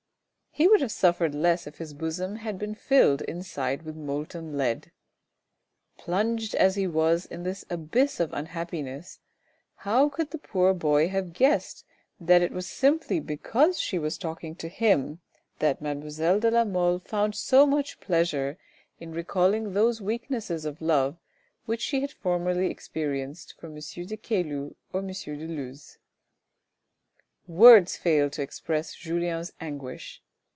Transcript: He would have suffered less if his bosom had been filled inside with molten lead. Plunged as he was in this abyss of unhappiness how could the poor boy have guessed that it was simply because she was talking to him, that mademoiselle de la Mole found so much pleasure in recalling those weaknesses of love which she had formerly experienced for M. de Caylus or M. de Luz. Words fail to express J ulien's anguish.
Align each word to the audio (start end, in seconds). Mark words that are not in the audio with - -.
He 0.53 0.67
would 0.67 0.81
have 0.81 0.91
suffered 0.91 1.33
less 1.33 1.65
if 1.65 1.77
his 1.77 1.93
bosom 1.93 2.35
had 2.35 2.59
been 2.59 2.75
filled 2.75 3.21
inside 3.21 3.83
with 3.83 3.95
molten 3.95 4.57
lead. 4.57 4.91
Plunged 5.97 6.55
as 6.55 6.75
he 6.75 6.87
was 6.87 7.25
in 7.25 7.43
this 7.43 7.63
abyss 7.69 8.19
of 8.19 8.33
unhappiness 8.33 9.21
how 9.75 10.09
could 10.09 10.31
the 10.31 10.37
poor 10.37 10.73
boy 10.73 11.07
have 11.07 11.31
guessed 11.31 11.85
that 12.19 12.41
it 12.41 12.51
was 12.51 12.67
simply 12.67 13.21
because 13.21 13.79
she 13.79 13.97
was 13.97 14.17
talking 14.17 14.53
to 14.55 14.67
him, 14.67 15.21
that 15.59 15.81
mademoiselle 15.81 16.41
de 16.41 16.51
la 16.51 16.65
Mole 16.65 16.99
found 16.99 17.33
so 17.33 17.65
much 17.65 18.01
pleasure 18.01 18.57
in 18.99 19.13
recalling 19.13 19.71
those 19.71 20.01
weaknesses 20.01 20.65
of 20.65 20.81
love 20.81 21.17
which 21.65 21.79
she 21.81 22.01
had 22.01 22.11
formerly 22.11 22.69
experienced 22.69 23.55
for 23.57 23.67
M. 23.67 23.75
de 23.79 24.17
Caylus 24.17 24.73
or 24.91 24.99
M. 24.99 25.07
de 25.07 25.47
Luz. 25.47 25.97
Words 27.47 27.95
fail 27.95 28.29
to 28.31 28.41
express 28.41 28.93
J 28.95 29.11
ulien's 29.11 29.53
anguish. 29.61 30.21